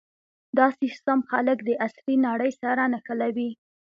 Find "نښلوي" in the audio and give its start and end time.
2.93-3.49